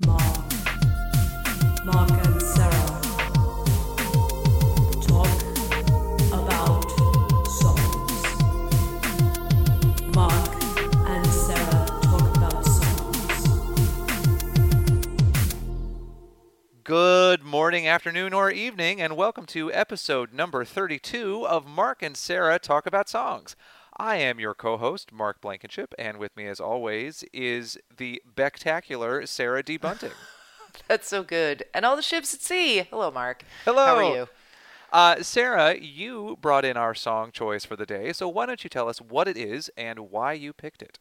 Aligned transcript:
Mark, 0.00 0.18
Mark 1.84 2.10
and 2.10 2.42
Sarah 2.42 3.00
talk 5.00 5.30
about 6.32 6.90
songs. 7.46 8.24
Mark 10.12 10.50
and 11.06 11.24
Sarah 11.28 11.86
talk 12.02 12.36
about 12.36 12.64
songs. 12.64 13.48
Good 16.82 17.44
morning, 17.44 17.86
afternoon, 17.86 18.34
or 18.34 18.50
evening, 18.50 19.00
and 19.00 19.16
welcome 19.16 19.46
to 19.46 19.72
episode 19.72 20.32
number 20.32 20.64
32 20.64 21.46
of 21.46 21.68
Mark 21.68 22.02
and 22.02 22.16
Sarah 22.16 22.58
Talk 22.58 22.86
About 22.86 23.08
Songs. 23.08 23.54
I 23.96 24.16
am 24.16 24.40
your 24.40 24.54
co 24.54 24.76
host, 24.76 25.12
Mark 25.12 25.40
Blankenship, 25.40 25.94
and 25.98 26.18
with 26.18 26.36
me, 26.36 26.46
as 26.46 26.60
always, 26.60 27.24
is 27.32 27.78
the 27.96 28.20
spectacular 28.28 29.24
Sarah 29.26 29.62
D. 29.62 29.76
Bunting. 29.76 30.10
That's 30.88 31.08
so 31.08 31.22
good. 31.22 31.64
And 31.72 31.84
all 31.84 31.94
the 31.96 32.02
ships 32.02 32.34
at 32.34 32.42
sea. 32.42 32.86
Hello, 32.90 33.10
Mark. 33.10 33.44
Hello. 33.64 33.86
How 33.86 33.96
are 33.96 34.16
you? 34.16 34.28
Uh, 34.92 35.22
Sarah, 35.22 35.76
you 35.76 36.38
brought 36.40 36.64
in 36.64 36.76
our 36.76 36.94
song 36.94 37.32
choice 37.32 37.64
for 37.64 37.76
the 37.76 37.86
day, 37.86 38.12
so 38.12 38.28
why 38.28 38.46
don't 38.46 38.62
you 38.62 38.70
tell 38.70 38.88
us 38.88 39.00
what 39.00 39.26
it 39.26 39.36
is 39.36 39.70
and 39.76 40.10
why 40.10 40.32
you 40.32 40.52
picked 40.52 40.82
it? 40.82 40.98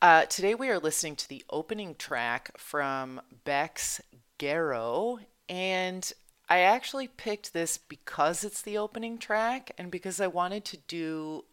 Uh, 0.00 0.24
today 0.26 0.54
we 0.54 0.70
are 0.70 0.78
listening 0.78 1.16
to 1.16 1.28
the 1.28 1.44
opening 1.50 1.94
track 1.94 2.50
from 2.56 3.20
Beck's 3.44 4.00
Guero, 4.38 5.18
and 5.48 6.10
I 6.48 6.60
actually 6.60 7.08
picked 7.08 7.52
this 7.52 7.76
because 7.76 8.44
it's 8.44 8.62
the 8.62 8.78
opening 8.78 9.18
track 9.18 9.72
and 9.76 9.90
because 9.90 10.20
I 10.20 10.28
wanted 10.28 10.64
to 10.66 10.78
do 10.88 11.44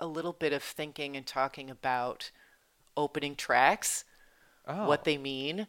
a 0.00 0.06
little 0.06 0.32
bit 0.32 0.52
of 0.52 0.62
thinking 0.62 1.16
and 1.16 1.26
talking 1.26 1.70
about 1.70 2.30
opening 2.96 3.36
tracks, 3.36 4.04
Oh. 4.66 4.86
what 4.86 5.04
they 5.04 5.16
mean. 5.18 5.66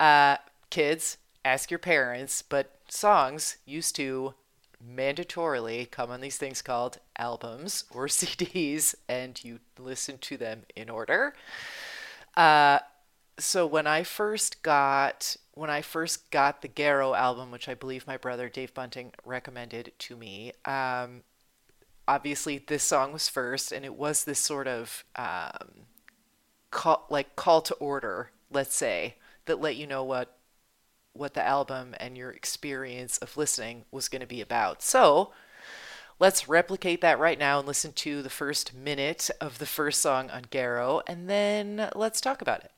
Uh, 0.00 0.36
kids, 0.70 1.18
ask 1.44 1.70
your 1.70 1.78
parents, 1.78 2.42
but 2.42 2.78
songs 2.88 3.56
used 3.64 3.94
to 3.96 4.34
mandatorily 4.84 5.90
come 5.90 6.10
on 6.10 6.20
these 6.20 6.36
things 6.36 6.62
called 6.62 6.98
albums 7.16 7.84
or 7.90 8.06
CDs, 8.08 8.94
and 9.08 9.42
you 9.44 9.60
listen 9.78 10.18
to 10.18 10.36
them 10.36 10.64
in 10.76 10.90
order. 10.90 11.34
Uh, 12.36 12.80
so 13.38 13.66
when 13.66 13.86
I 13.86 14.02
first 14.04 14.62
got 14.62 15.36
when 15.54 15.70
I 15.70 15.82
first 15.82 16.30
got 16.30 16.62
the 16.62 16.68
Guero 16.68 17.14
album, 17.14 17.50
which 17.52 17.68
I 17.68 17.74
believe 17.74 18.06
my 18.08 18.16
brother 18.16 18.48
Dave 18.48 18.74
Bunting 18.74 19.12
recommended 19.24 19.92
to 20.00 20.16
me, 20.16 20.52
um, 20.64 21.22
obviously 22.06 22.58
this 22.58 22.82
song 22.82 23.12
was 23.12 23.28
first, 23.28 23.72
and 23.72 23.84
it 23.84 23.94
was 23.94 24.24
this 24.24 24.38
sort 24.38 24.68
of 24.68 25.04
um, 25.16 25.86
call 26.70 27.06
like 27.08 27.36
call 27.36 27.60
to 27.62 27.74
order, 27.74 28.30
let's 28.50 28.74
say, 28.74 29.16
that 29.46 29.60
let 29.60 29.76
you 29.76 29.86
know 29.86 30.04
what 30.04 30.36
what 31.12 31.34
the 31.34 31.46
album 31.46 31.94
and 32.00 32.18
your 32.18 32.30
experience 32.30 33.18
of 33.18 33.36
listening 33.36 33.84
was 33.92 34.08
going 34.08 34.20
to 34.20 34.26
be 34.26 34.40
about. 34.40 34.82
So 34.82 35.32
let's 36.18 36.48
replicate 36.48 37.00
that 37.02 37.20
right 37.20 37.38
now 37.38 37.58
and 37.60 37.68
listen 37.68 37.92
to 37.92 38.20
the 38.20 38.30
first 38.30 38.74
minute 38.74 39.30
of 39.40 39.58
the 39.58 39.66
first 39.66 40.00
song 40.00 40.28
on 40.30 40.46
Guero, 40.50 41.02
and 41.06 41.30
then 41.30 41.88
let's 41.94 42.20
talk 42.20 42.42
about 42.42 42.64
it. 42.64 42.72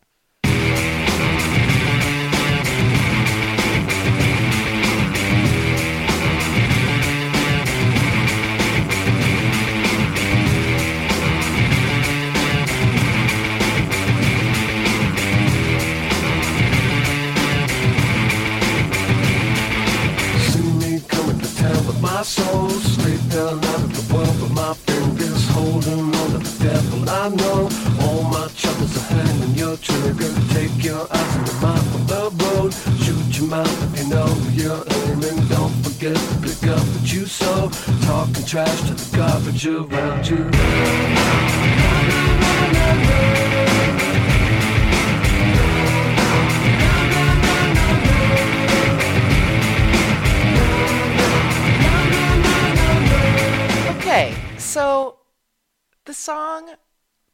My 22.17 22.23
soul's 22.23 22.83
straight 22.95 23.29
down 23.29 23.63
out 23.63 23.83
of 23.85 23.93
the 23.93 24.15
world. 24.15 24.37
But 24.41 24.53
my 24.53 24.73
fingers 24.89 25.47
holding 25.51 26.15
on 26.21 26.31
to 26.33 26.39
the 26.39 26.55
devil. 26.65 27.01
I 27.11 27.29
know 27.29 27.69
all 28.01 28.23
my 28.37 28.49
troubles 28.57 28.97
are 28.97 29.09
hanging 29.17 29.55
your 29.55 29.77
trigger. 29.77 30.33
Take 30.57 30.83
your 30.83 31.05
eyes 31.13 31.37
and 31.37 31.47
your 31.47 31.61
mind 31.61 31.87
from 31.93 32.05
the 32.13 32.23
road. 32.41 32.73
Shoot 33.03 33.39
your 33.39 33.49
mouth 33.49 33.83
if 33.85 33.93
you 34.01 34.09
know 34.09 34.31
you're 34.59 34.85
aiming. 34.99 35.39
Don't 35.49 35.77
forget 35.85 36.17
to 36.17 36.35
pick 36.41 36.63
up 36.75 36.85
what 36.93 37.13
you 37.13 37.27
sow. 37.27 37.69
Talking 38.09 38.47
trash 38.47 38.81
to 38.89 38.95
the 38.95 39.17
garbage 39.17 39.67
around 39.67 40.27
you. 40.27 40.47
So 54.77 55.17
the 56.05 56.13
song 56.13 56.75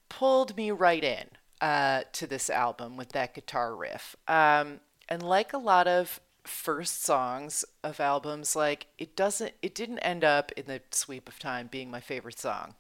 pulled 0.09 0.57
me 0.57 0.71
right 0.71 1.03
in 1.03 1.27
uh, 1.61 2.03
to 2.13 2.27
this 2.27 2.49
album 2.49 2.97
with 2.97 3.11
that 3.11 3.35
guitar 3.35 3.75
riff. 3.75 4.15
Um, 4.29 4.79
and 5.09 5.23
like 5.25 5.53
a 5.53 5.59
lot 5.59 5.89
of 5.89 6.21
first 6.45 7.03
songs 7.03 7.65
of 7.83 7.99
albums, 7.99 8.55
like 8.55 8.87
it 8.97 9.17
doesn't, 9.17 9.55
it 9.61 9.75
didn't 9.75 9.99
end 10.01 10.23
up 10.23 10.53
in 10.53 10.67
the 10.67 10.83
sweep 10.93 11.29
of 11.29 11.41
time 11.41 11.67
being 11.67 11.91
my 11.91 12.01
favorite 12.01 12.39
song 12.39 12.75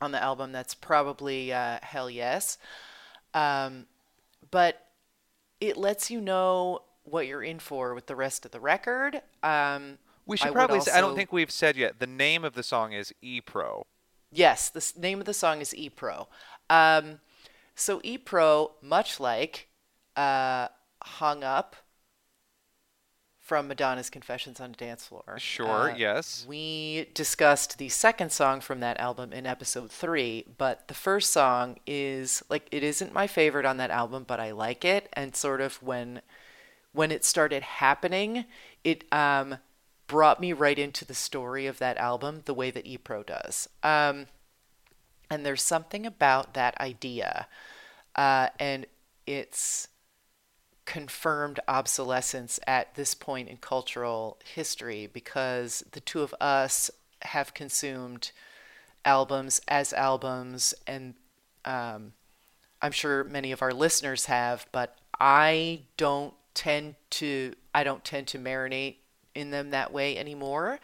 on 0.00 0.12
the 0.12 0.22
album. 0.22 0.50
That's 0.52 0.74
probably 0.74 1.52
uh, 1.52 1.78
Hell 1.82 2.08
Yes. 2.08 2.56
Um, 3.34 3.84
but 4.50 4.86
it 5.60 5.76
lets 5.76 6.10
you 6.10 6.22
know 6.22 6.80
what 7.02 7.26
you're 7.26 7.42
in 7.42 7.58
for 7.58 7.94
with 7.94 8.06
the 8.06 8.16
rest 8.16 8.46
of 8.46 8.50
the 8.50 8.60
record. 8.60 9.20
Um, 9.42 9.98
We 10.26 10.36
should 10.36 10.48
would 10.48 10.54
probably 10.54 10.80
say, 10.80 10.92
I 10.92 11.00
don't 11.00 11.14
think 11.14 11.32
we've 11.32 11.50
said 11.50 11.76
yet, 11.76 11.98
the 11.98 12.06
name 12.06 12.44
of 12.44 12.54
the 12.54 12.62
song 12.62 12.92
is 12.92 13.12
E 13.20 13.40
Pro. 13.40 13.86
Yes, 14.32 14.68
the 14.70 14.92
name 14.98 15.20
of 15.20 15.26
the 15.26 15.34
song 15.34 15.60
is 15.60 15.74
E 15.74 15.88
Pro. 15.88 16.28
Um, 16.70 17.20
so 17.74 18.00
E 18.02 18.18
Pro, 18.18 18.72
much 18.82 19.20
like 19.20 19.68
uh, 20.16 20.68
Hung 21.02 21.44
Up 21.44 21.76
from 23.44 23.68
Madonna's 23.68 24.08
Confessions 24.08 24.58
on 24.58 24.70
a 24.70 24.72
Dance 24.72 25.06
Floor. 25.06 25.36
Sure, 25.36 25.90
uh, 25.90 25.94
yes. 25.94 26.46
We 26.48 27.10
discussed 27.12 27.76
the 27.76 27.90
second 27.90 28.32
song 28.32 28.62
from 28.62 28.80
that 28.80 28.98
album 28.98 29.34
in 29.34 29.46
episode 29.46 29.90
three, 29.90 30.46
but 30.56 30.88
the 30.88 30.94
first 30.94 31.30
song 31.30 31.76
is 31.86 32.42
like 32.48 32.66
it 32.72 32.82
isn't 32.82 33.12
my 33.12 33.26
favorite 33.26 33.66
on 33.66 33.76
that 33.76 33.90
album, 33.90 34.24
but 34.26 34.40
I 34.40 34.52
like 34.52 34.82
it. 34.84 35.10
And 35.12 35.36
sort 35.36 35.60
of 35.60 35.82
when 35.82 36.22
when 36.92 37.12
it 37.12 37.24
started 37.24 37.62
happening, 37.62 38.46
it 38.82 39.04
um, 39.12 39.58
brought 40.14 40.38
me 40.38 40.52
right 40.52 40.78
into 40.78 41.04
the 41.04 41.12
story 41.12 41.66
of 41.66 41.80
that 41.80 41.96
album 41.96 42.42
the 42.44 42.54
way 42.54 42.70
that 42.70 42.84
ePro 42.84 43.26
does. 43.26 43.68
Um, 43.82 44.26
and 45.28 45.44
there's 45.44 45.60
something 45.60 46.06
about 46.06 46.54
that 46.54 46.80
idea, 46.80 47.48
uh, 48.14 48.50
and 48.60 48.86
its 49.26 49.88
confirmed 50.84 51.58
obsolescence 51.66 52.60
at 52.64 52.94
this 52.94 53.12
point 53.12 53.48
in 53.48 53.56
cultural 53.56 54.38
history 54.44 55.08
because 55.12 55.82
the 55.90 56.00
two 56.00 56.22
of 56.22 56.32
us 56.40 56.92
have 57.22 57.52
consumed 57.52 58.30
albums 59.04 59.60
as 59.66 59.92
albums 59.94 60.74
and 60.86 61.14
um, 61.64 62.12
I'm 62.80 62.92
sure 62.92 63.24
many 63.24 63.50
of 63.50 63.62
our 63.62 63.72
listeners 63.72 64.26
have, 64.26 64.66
but 64.70 64.96
I 65.18 65.80
don't 65.96 66.34
tend 66.54 66.94
to 67.10 67.56
I 67.74 67.82
don't 67.82 68.04
tend 68.04 68.28
to 68.28 68.38
marinate 68.38 68.98
in 69.34 69.50
them 69.50 69.70
that 69.70 69.92
way 69.92 70.16
anymore. 70.16 70.80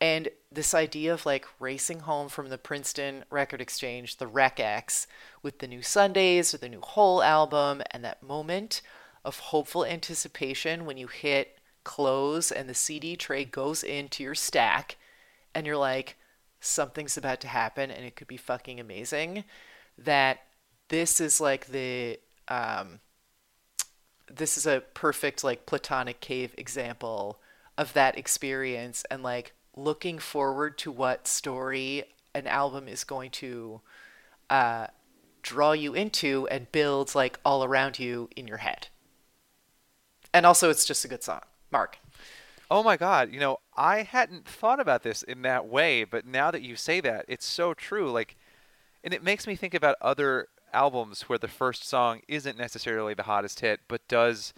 And 0.00 0.28
this 0.52 0.74
idea 0.74 1.14
of 1.14 1.24
like 1.24 1.46
racing 1.58 2.00
home 2.00 2.28
from 2.28 2.50
the 2.50 2.58
Princeton 2.58 3.24
Record 3.30 3.60
Exchange, 3.60 4.16
the 4.16 4.26
Rec 4.26 4.60
X, 4.60 5.06
with 5.42 5.58
the 5.58 5.68
new 5.68 5.82
Sundays 5.82 6.52
or 6.52 6.58
the 6.58 6.68
new 6.68 6.82
Hole 6.82 7.22
album, 7.22 7.82
and 7.90 8.04
that 8.04 8.22
moment 8.22 8.82
of 9.24 9.38
hopeful 9.38 9.84
anticipation 9.84 10.84
when 10.84 10.98
you 10.98 11.06
hit 11.06 11.58
close 11.82 12.52
and 12.52 12.68
the 12.68 12.74
CD 12.74 13.16
tray 13.16 13.44
goes 13.44 13.82
into 13.82 14.22
your 14.22 14.34
stack, 14.34 14.96
and 15.54 15.66
you're 15.66 15.76
like, 15.76 16.16
something's 16.60 17.16
about 17.16 17.40
to 17.40 17.48
happen 17.48 17.90
and 17.90 18.04
it 18.04 18.16
could 18.16 18.26
be 18.26 18.36
fucking 18.36 18.78
amazing. 18.78 19.44
That 19.96 20.40
this 20.88 21.20
is 21.20 21.40
like 21.40 21.66
the 21.68 22.18
um, 22.48 23.00
this 24.30 24.58
is 24.58 24.66
a 24.66 24.82
perfect 24.94 25.42
like 25.42 25.66
platonic 25.66 26.20
cave 26.20 26.54
example 26.58 27.40
of 27.78 27.92
that 27.92 28.18
experience 28.18 29.04
and 29.10 29.22
like 29.22 29.52
looking 29.74 30.18
forward 30.18 30.78
to 30.78 30.90
what 30.90 31.28
story 31.28 32.04
an 32.34 32.46
album 32.46 32.88
is 32.88 33.04
going 33.04 33.30
to 33.30 33.80
uh, 34.50 34.86
draw 35.42 35.72
you 35.72 35.94
into 35.94 36.48
and 36.48 36.70
build 36.72 37.14
like 37.14 37.38
all 37.44 37.64
around 37.64 37.98
you 37.98 38.28
in 38.36 38.46
your 38.46 38.58
head. 38.58 38.88
And 40.32 40.44
also, 40.44 40.68
it's 40.68 40.84
just 40.84 41.04
a 41.04 41.08
good 41.08 41.22
song. 41.22 41.40
Mark. 41.70 41.98
Oh 42.70 42.82
my 42.82 42.96
God! 42.96 43.32
You 43.32 43.40
know, 43.40 43.58
I 43.76 44.02
hadn't 44.02 44.46
thought 44.46 44.80
about 44.80 45.02
this 45.02 45.22
in 45.22 45.42
that 45.42 45.66
way, 45.66 46.04
but 46.04 46.26
now 46.26 46.50
that 46.50 46.62
you 46.62 46.74
say 46.76 47.00
that, 47.00 47.24
it's 47.28 47.46
so 47.46 47.74
true. 47.74 48.10
Like, 48.10 48.36
and 49.04 49.14
it 49.14 49.22
makes 49.22 49.46
me 49.46 49.54
think 49.54 49.72
about 49.72 49.96
other 50.00 50.48
albums 50.72 51.22
where 51.22 51.38
the 51.38 51.48
first 51.48 51.86
song 51.88 52.20
isn't 52.28 52.58
necessarily 52.58 53.14
the 53.14 53.22
hottest 53.22 53.60
hit, 53.60 53.80
but 53.88 54.06
does 54.08 54.52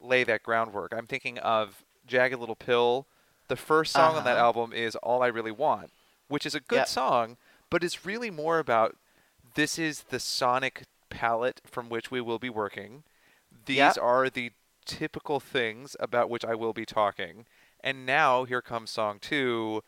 lay 0.00 0.24
that 0.24 0.42
groundwork. 0.42 0.92
I'm 0.92 1.06
thinking 1.06 1.38
of 1.38 1.84
Jagged 2.06 2.38
Little 2.38 2.56
Pill. 2.56 3.06
The 3.48 3.56
first 3.56 3.92
song 3.92 4.16
on 4.16 4.24
that 4.24 4.36
Uh-huh. 4.36 4.46
album 4.46 4.72
is 4.72 4.96
All 4.96 5.22
I 5.22 5.26
Really 5.26 5.50
Want, 5.50 5.90
which 6.28 6.46
is 6.46 6.54
a 6.54 6.60
good 6.60 6.76
Yep. 6.78 6.88
song, 6.88 7.36
but 7.70 7.84
it's 7.84 8.06
really 8.06 8.30
more 8.30 8.58
about 8.58 8.96
this 9.54 9.78
is 9.78 10.04
the 10.04 10.20
sonic 10.20 10.84
palette 11.10 11.60
from 11.66 11.88
which 11.88 12.10
we 12.10 12.20
will 12.20 12.38
be 12.38 12.48
working. 12.48 13.04
These 13.66 13.76
Yep. 13.76 13.98
are 13.98 14.30
the 14.30 14.52
typical 14.86 15.40
things 15.40 15.96
about 16.00 16.30
which 16.30 16.44
I 16.44 16.54
will 16.54 16.72
be 16.72 16.86
talking. 16.86 17.46
And 17.80 18.06
now 18.06 18.44
here 18.44 18.62
comes 18.62 18.90
song 18.90 19.18
two. 19.20 19.82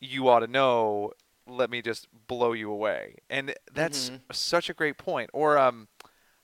You 0.00 0.28
ought 0.28 0.40
to 0.40 0.46
know. 0.46 1.12
Let 1.46 1.70
me 1.70 1.80
just 1.80 2.08
blow 2.26 2.52
you 2.52 2.70
away. 2.70 3.16
And 3.30 3.54
that's 3.72 4.10
Mhm. 4.10 4.20
such 4.32 4.68
a 4.68 4.74
great 4.74 4.98
point. 4.98 5.30
Or 5.32 5.56
um, 5.56 5.88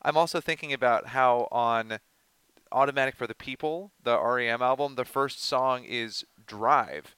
I'm 0.00 0.16
also 0.16 0.40
thinking 0.40 0.72
about 0.72 1.08
how 1.08 1.46
on 1.52 1.98
Automatic 2.74 3.16
for 3.16 3.26
the 3.26 3.34
People, 3.34 3.92
the 4.02 4.20
REM 4.20 4.60
album, 4.60 4.96
the 4.96 5.04
first 5.04 5.42
song 5.42 5.84
is 5.84 6.24
Drive, 6.46 7.14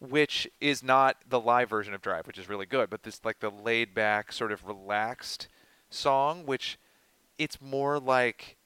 which 0.00 0.48
is 0.60 0.82
not 0.82 1.16
the 1.26 1.40
live 1.40 1.70
version 1.70 1.94
of 1.94 2.02
Drive, 2.02 2.26
which 2.26 2.38
is 2.38 2.48
really 2.48 2.66
good, 2.66 2.90
but 2.90 3.04
this 3.04 3.24
like 3.24 3.38
the 3.38 3.50
laid 3.50 3.94
back, 3.94 4.32
sort 4.32 4.52
of 4.52 4.66
relaxed 4.66 5.48
song, 5.88 6.44
which 6.44 6.78
it's 7.38 7.60
more 7.60 7.98
like 7.98 8.56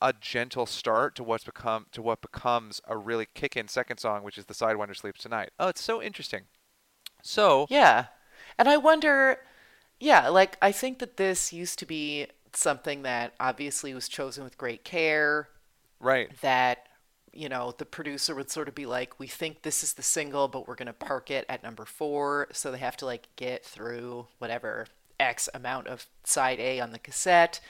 a 0.00 0.12
gentle 0.12 0.66
start 0.66 1.14
to 1.16 1.24
what's 1.24 1.44
become 1.44 1.86
to 1.90 2.02
what 2.02 2.20
becomes 2.20 2.80
a 2.86 2.96
really 2.96 3.26
kick-in 3.34 3.68
second 3.68 3.98
song, 3.98 4.22
which 4.22 4.38
is 4.38 4.46
the 4.46 4.54
Sidewinder 4.54 4.96
Sleeps 4.96 5.22
Tonight. 5.22 5.50
Oh, 5.58 5.68
it's 5.68 5.82
so 5.82 6.00
interesting. 6.02 6.42
So 7.22 7.66
Yeah. 7.68 8.06
And 8.58 8.68
I 8.68 8.76
wonder, 8.76 9.38
yeah, 9.98 10.28
like 10.28 10.56
I 10.62 10.70
think 10.72 10.98
that 11.00 11.16
this 11.16 11.52
used 11.52 11.78
to 11.80 11.86
be 11.86 12.28
something 12.56 13.02
that 13.02 13.34
obviously 13.40 13.94
was 13.94 14.08
chosen 14.08 14.44
with 14.44 14.58
great 14.58 14.84
care, 14.84 15.48
right, 16.00 16.30
that, 16.40 16.86
you 17.32 17.48
know, 17.48 17.74
the 17.76 17.84
producer 17.84 18.34
would 18.34 18.50
sort 18.50 18.68
of 18.68 18.74
be 18.74 18.86
like, 18.86 19.18
we 19.18 19.26
think 19.26 19.62
this 19.62 19.82
is 19.82 19.94
the 19.94 20.02
single, 20.02 20.48
but 20.48 20.68
we're 20.68 20.74
going 20.74 20.86
to 20.86 20.92
park 20.92 21.30
it 21.30 21.44
at 21.48 21.62
number 21.62 21.84
four. 21.84 22.48
So 22.52 22.70
they 22.70 22.78
have 22.78 22.96
to 22.98 23.06
like 23.06 23.28
get 23.36 23.64
through 23.64 24.26
whatever 24.38 24.86
X 25.18 25.48
amount 25.52 25.88
of 25.88 26.06
side 26.24 26.60
A 26.60 26.80
on 26.80 26.92
the 26.92 26.98
cassette 26.98 27.60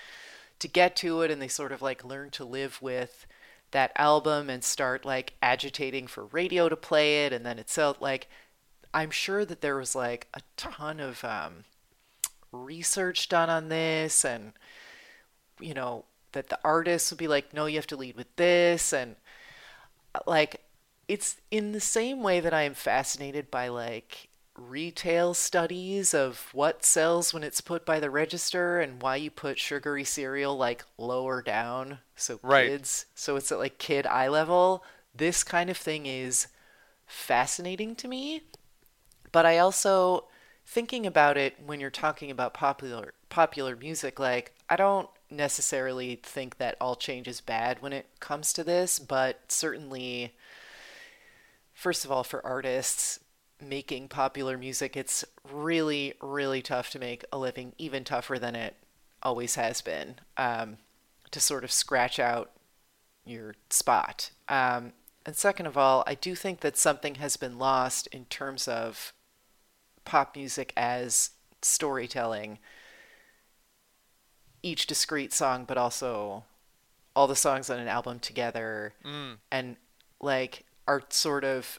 to 0.59 0.69
get 0.69 0.97
to 0.97 1.23
it. 1.23 1.31
And 1.31 1.41
they 1.41 1.49
sort 1.49 1.73
of 1.73 1.83
like 1.83 2.05
learn 2.05 2.31
to 2.31 2.45
live 2.45 2.81
with 2.83 3.27
that 3.71 3.93
album 3.97 4.51
and 4.51 4.63
start 4.63 5.05
like 5.05 5.35
agitating 5.43 6.07
for 6.07 6.27
radio 6.27 6.69
to 6.69 6.77
play 6.77 7.25
it. 7.25 7.33
And 7.33 7.45
then 7.45 7.59
it's 7.59 7.79
out 7.79 8.01
like, 8.01 8.29
I'm 8.93 9.11
sure 9.11 9.45
that 9.45 9.61
there 9.61 9.77
was 9.77 9.97
like 9.97 10.29
a 10.35 10.41
ton 10.57 11.01
of 11.01 11.25
um, 11.25 11.65
research 12.55 13.29
done 13.29 13.51
on 13.51 13.69
this 13.69 14.25
and 14.25 14.53
you 15.61 15.75
know 15.75 16.05
that 16.33 16.49
the 16.49 16.59
artist 16.65 17.11
would 17.11 17.19
be 17.19 17.29
like 17.29 17.53
no 17.55 17.67
you 17.67 17.77
have 17.77 17.87
to 17.87 17.97
lead 17.97 18.17
with 18.17 18.35
this 18.37 18.93
and 18.93 19.17
like 20.27 20.61
it's 21.09 21.37
in 21.51 21.73
the 21.73 21.81
same 21.81 22.23
way 22.23 22.41
that 22.41 22.55
i 22.55 22.63
am 22.63 22.75
fascinated 22.75 23.51
by 23.51 23.69
like 23.69 24.29
retail 24.57 25.35
studies 25.35 26.15
of 26.15 26.49
what 26.53 26.85
sells 26.85 27.35
when 27.35 27.43
it's 27.43 27.61
put 27.61 27.85
by 27.85 27.99
the 27.99 28.11
register 28.11 28.81
and 28.81 29.03
why 29.03 29.17
you 29.17 29.31
put 29.31 29.59
sugary 29.59 30.05
cereal 30.05 30.57
like 30.57 30.85
lower 30.97 31.43
down 31.43 31.99
so 32.15 32.39
Right. 32.43 32.67
kids 32.67 33.07
so 33.15 33.35
it's 33.37 33.51
at 33.51 33.59
like 33.59 33.79
kid 33.79 34.07
eye 34.07 34.29
level 34.29 34.85
this 35.15 35.43
kind 35.43 35.71
of 35.71 35.77
thing 35.77 36.07
is 36.07 36.47
fascinating 37.07 37.97
to 37.97 38.09
me 38.09 38.43
but 39.33 39.47
I 39.47 39.59
also 39.59 40.27
thinking 40.67 41.07
about 41.07 41.37
it 41.37 41.55
when 41.65 41.81
you're 41.81 41.91
talking 41.91 42.31
about 42.31 42.55
popular 42.55 43.15
popular 43.29 43.77
music 43.77 44.19
like 44.19 44.53
I 44.69 44.77
don't 44.77 45.09
necessarily 45.31 46.17
think 46.23 46.59
that 46.59 46.77
all 46.81 46.97
change 46.97 47.29
is 47.29 47.41
bad 47.41 47.83
when 47.83 47.93
it 47.93 48.07
comes 48.21 48.53
to 48.55 48.65
this 48.65 48.99
but 48.99 49.41
certainly 49.49 50.35
first 51.73 52.05
of 52.05 52.13
all 52.13 52.25
for 52.25 52.45
artists 52.47 53.21
making 53.61 54.09
popular 54.09 54.57
music 54.57 54.97
it's 54.97 55.25
really 55.51 56.15
really 56.23 56.63
tough 56.63 56.91
to 56.91 56.99
make 56.99 57.25
a 57.33 57.39
living 57.39 57.73
even 57.79 58.05
tougher 58.05 58.39
than 58.39 58.55
it 58.55 58.77
always 59.23 59.55
has 59.55 59.81
been 59.81 60.17
um, 60.37 60.77
to 61.31 61.41
sort 61.41 61.65
of 61.65 61.73
scratch 61.73 62.19
out 62.19 62.51
your 63.25 63.55
spot. 63.71 64.31
Um, 64.49 64.93
and 65.27 65.35
second 65.35 65.67
of 65.67 65.79
all, 65.79 66.05
I 66.07 66.15
do 66.15 66.35
think 66.35 66.61
that 66.61 66.77
something 66.77 67.17
has 67.17 67.37
been 67.37 67.59
lost 67.59 68.07
in 68.09 68.27
terms 68.27 68.69
of 68.69 69.14
pop 70.05 70.37
music 70.37 70.73
as 70.77 71.31
storytelling. 71.63 72.59
Each 74.63 74.87
discrete 74.87 75.33
song, 75.33 75.65
but 75.67 75.77
also 75.77 76.45
all 77.15 77.27
the 77.27 77.37
songs 77.37 77.69
on 77.71 77.79
an 77.79 77.89
album 77.89 78.19
together, 78.19 78.95
Mm. 79.05 79.39
and 79.51 79.77
like 80.21 80.65
are 80.89 81.03
sort 81.11 81.45
of 81.45 81.79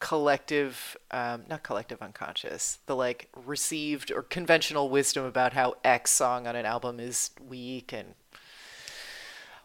collective, 0.00 0.96
um, 1.10 1.44
not 1.48 1.64
collective 1.64 2.00
unconscious, 2.00 2.78
the 2.86 2.94
like 2.94 3.28
received 3.34 4.12
or 4.12 4.22
conventional 4.22 4.88
wisdom 4.88 5.24
about 5.24 5.54
how 5.54 5.74
X 5.84 6.12
song 6.12 6.46
on 6.46 6.54
an 6.54 6.64
album 6.64 7.00
is 7.00 7.30
weak 7.46 7.92
and 7.92 8.14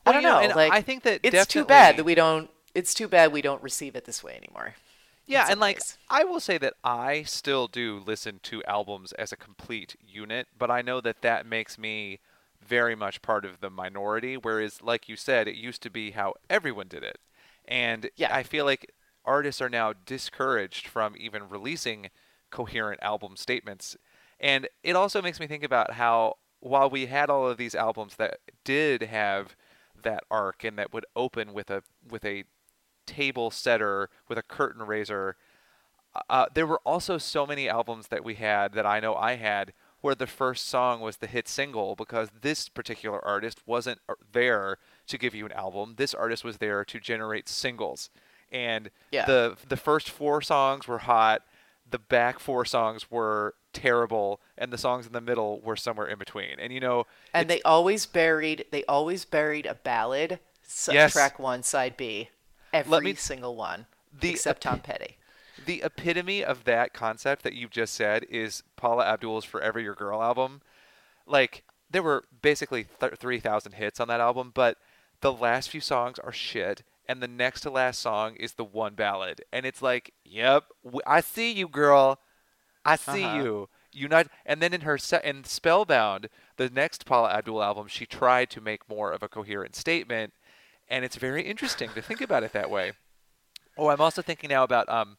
I 0.06 0.12
don't 0.12 0.22
you 0.24 0.28
know, 0.28 0.34
know. 0.36 0.40
and 0.42 0.56
like 0.56 0.74
I 0.74 0.82
think 0.82 1.04
that 1.04 1.20
it's 1.24 1.46
too 1.46 1.64
bad 1.66 1.98
that 1.98 2.04
we 2.04 2.16
don't. 2.16 2.50
It's 2.76 2.94
too 2.96 3.08
bad 3.08 3.32
we 3.32 3.42
don't 3.44 3.62
receive 3.62 3.96
it 3.96 4.06
this 4.06 4.24
way 4.24 4.36
anymore. 4.36 4.74
Yeah, 5.26 5.48
and 5.50 5.60
like 5.60 5.82
ways. 5.82 5.98
I 6.10 6.24
will 6.24 6.40
say 6.40 6.58
that 6.60 6.74
I 6.84 7.24
still 7.24 7.68
do 7.68 8.00
listen 8.06 8.40
to 8.44 8.64
albums 8.66 9.14
as 9.14 9.32
a 9.32 9.38
complete 9.38 9.96
unit, 10.06 10.48
but 10.58 10.70
I 10.70 10.82
know 10.82 11.02
that 11.02 11.22
that 11.22 11.46
makes 11.46 11.78
me 11.78 12.20
very 12.62 12.96
much 12.96 13.22
part 13.22 13.46
of 13.46 13.60
the 13.60 13.70
minority. 13.70 14.36
Whereas, 14.38 14.82
like 14.82 15.08
you 15.10 15.16
said, 15.16 15.48
it 15.48 15.56
used 15.56 15.82
to 15.84 15.90
be 15.90 16.12
how 16.12 16.34
everyone 16.50 16.88
did 16.88 17.04
it, 17.04 17.20
and 17.66 18.10
Yeah. 18.16 18.30
I 18.30 18.44
feel 18.44 18.66
like 18.66 18.92
artists 19.26 19.62
are 19.62 19.70
now 19.70 19.94
discouraged 19.94 20.88
from 20.88 21.16
even 21.18 21.48
releasing 21.50 22.10
coherent 22.52 23.02
album 23.02 23.38
statements. 23.38 23.96
And 24.40 24.68
it 24.84 24.96
also 24.96 25.22
makes 25.22 25.40
me 25.40 25.48
think 25.48 25.64
about 25.64 25.94
how 25.94 26.36
while 26.60 26.90
we 26.90 27.06
had 27.08 27.30
all 27.30 27.48
of 27.48 27.58
these 27.58 27.76
albums 27.76 28.16
that 28.18 28.40
did 28.66 29.04
have 29.04 29.56
that 30.02 30.24
arc 30.30 30.64
and 30.64 30.78
that 30.78 30.94
would 30.94 31.06
open 31.16 31.54
with 31.54 31.70
a 31.70 31.84
with 32.10 32.26
a 32.26 32.44
table 33.06 33.52
setter 33.52 34.10
with 34.28 34.38
a 34.38 34.44
curtain 34.44 34.84
raiser. 34.84 35.36
Uh, 36.30 36.46
there 36.54 36.68
were 36.68 36.82
also 36.86 37.18
so 37.18 37.46
many 37.46 37.68
albums 37.68 38.08
that 38.10 38.24
we 38.24 38.36
had 38.36 38.74
that 38.74 38.86
I 38.86 39.00
know 39.00 39.16
I 39.16 39.36
had 39.36 39.74
where 40.02 40.14
the 40.14 40.28
first 40.28 40.68
song 40.68 41.00
was 41.00 41.18
the 41.18 41.28
hit 41.28 41.48
single 41.48 41.96
because 41.96 42.30
this 42.42 42.70
particular 42.70 43.24
artist 43.24 43.62
wasn't 43.66 44.00
uh, 44.10 44.14
there 44.32 44.78
to 45.08 45.18
give 45.18 45.34
you 45.34 45.46
an 45.46 45.52
album. 45.54 45.96
This 45.98 46.14
artist 46.14 46.44
was 46.44 46.58
there 46.58 46.84
to 46.86 47.00
generate 47.00 47.48
singles, 47.50 48.10
and 48.52 48.92
Yeah. 49.12 49.26
the 49.26 49.58
the 49.68 49.78
first 49.78 50.10
four 50.10 50.42
songs 50.42 50.88
were 50.88 51.00
hot. 51.00 51.42
The 51.90 52.00
back 52.00 52.40
four 52.40 52.66
songs 52.66 53.10
were 53.10 53.56
terrible, 53.72 54.40
and 54.58 54.72
the 54.72 54.78
songs 54.78 55.08
in 55.08 55.14
the 55.14 55.22
middle 55.22 55.62
were 55.62 55.76
somewhere 55.76 56.08
in 56.08 56.20
between. 56.20 56.60
And 56.60 56.72
you 56.74 56.80
know, 56.80 57.06
And 57.34 57.50
they 57.50 57.62
always 57.64 58.06
buried. 58.06 58.66
They 58.72 58.84
always 58.86 59.26
buried 59.26 59.66
a 59.66 59.76
ballad. 59.76 60.40
Yes. 60.92 61.14
Track 61.14 61.40
one, 61.40 61.64
side 61.64 61.98
B. 61.98 62.30
Every 62.74 63.02
me- 63.02 63.14
single 63.16 63.56
one, 63.56 63.86
the 64.12 64.32
except 64.32 64.64
Tom 64.64 64.80
Petty. 64.80 65.18
The 65.66 65.84
epitome 65.84 66.44
of 66.44 66.64
that 66.66 66.94
concept 66.94 67.44
that 67.44 67.54
you've 67.54 67.70
just 67.72 67.94
said 67.94 68.26
is 68.30 68.64
Paula 68.76 69.06
Abdul's 69.06 69.46
"Forever 69.46 69.80
Your 69.80 69.96
Girl" 69.96 70.22
album. 70.22 70.62
Like 71.26 71.64
there 71.90 72.04
were 72.04 72.26
basically 72.42 72.88
th- 73.00 73.14
three 73.18 73.40
thousand 73.40 73.74
hits 73.74 74.00
on 74.00 74.08
that 74.10 74.20
album, 74.20 74.52
but 74.54 74.78
the 75.22 75.32
last 75.32 75.70
few 75.70 75.80
songs 75.80 76.20
are 76.20 76.32
shit, 76.34 76.84
and 77.08 77.22
the 77.22 77.28
next 77.28 77.62
to 77.62 77.70
last 77.70 78.00
song 78.00 78.36
is 78.36 78.54
the 78.54 78.66
one 78.66 78.96
ballad, 78.96 79.44
and 79.54 79.66
it's 79.66 79.82
like, 79.82 80.12
"Yep, 80.26 80.66
w- 80.84 81.02
I 81.06 81.22
see 81.22 81.52
you, 81.52 81.68
girl. 81.68 82.20
I 82.84 82.96
see 82.98 83.24
Uh-huh. 83.24 83.38
you." 83.44 83.70
Unite, 83.96 84.28
and 84.44 84.60
then 84.60 84.74
in 84.74 84.82
her 84.82 84.98
set 84.98 85.24
in 85.24 85.44
Spellbound, 85.44 86.28
the 86.58 86.68
next 86.68 87.06
Paula 87.06 87.30
Abdul 87.30 87.62
album, 87.62 87.88
she 87.88 88.08
tried 88.08 88.50
to 88.50 88.60
make 88.60 88.90
more 88.90 89.12
of 89.12 89.22
a 89.22 89.30
coherent 89.30 89.76
statement, 89.76 90.34
and 90.90 91.04
it's 91.06 91.16
very 91.16 91.44
interesting 91.44 91.90
to 91.96 92.02
think 92.02 92.22
about 92.22 92.44
it 92.44 92.54
that 92.54 92.70
way. 92.70 92.94
Oh, 93.78 93.90
I'm 93.90 94.02
also 94.02 94.22
thinking 94.22 94.50
now 94.50 94.64
about 94.64 94.88
um, 94.90 95.18